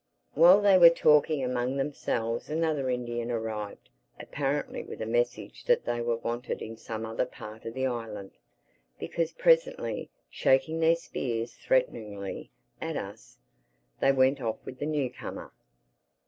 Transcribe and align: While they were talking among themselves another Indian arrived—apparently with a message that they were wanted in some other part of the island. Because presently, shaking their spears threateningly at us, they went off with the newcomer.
While 0.33 0.61
they 0.63 0.79
were 0.79 0.89
talking 0.89 1.43
among 1.43 1.77
themselves 1.77 2.49
another 2.49 2.89
Indian 2.89 3.29
arrived—apparently 3.29 4.81
with 4.81 4.99
a 4.99 5.05
message 5.05 5.65
that 5.65 5.85
they 5.85 6.01
were 6.01 6.15
wanted 6.15 6.59
in 6.59 6.75
some 6.75 7.05
other 7.05 7.27
part 7.27 7.65
of 7.65 7.75
the 7.75 7.85
island. 7.85 8.31
Because 8.97 9.31
presently, 9.31 10.09
shaking 10.27 10.79
their 10.79 10.95
spears 10.95 11.53
threateningly 11.53 12.49
at 12.81 12.97
us, 12.97 13.37
they 13.99 14.11
went 14.11 14.41
off 14.41 14.57
with 14.65 14.79
the 14.79 14.87
newcomer. 14.87 15.53